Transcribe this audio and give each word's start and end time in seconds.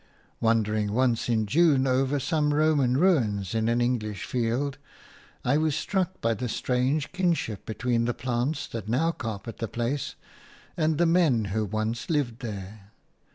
Wandering 0.39 0.93
once 0.93 1.29
in 1.29 1.45
June 1.45 1.85
over 1.85 2.19
some 2.19 2.55
Roman 2.55 2.97
ruins 2.97 3.53
in 3.53 3.69
an 3.69 3.81
English 3.81 4.23
field, 4.25 4.79
I 5.45 5.57
was 5.57 5.75
struck 5.75 6.19
by 6.21 6.33
the 6.33 6.49
strange 6.49 7.11
kinship 7.11 7.67
between 7.67 8.05
the 8.05 8.13
plants 8.15 8.65
that 8.69 8.89
now 8.89 9.11
carpet 9.11 9.57
the 9.59 9.67
place 9.67 10.15
and 10.75 10.97
the 10.97 11.05
men 11.05 11.45
who 11.53 11.65
once 11.65 12.09
lived 12.09 12.39
there. 12.39 12.91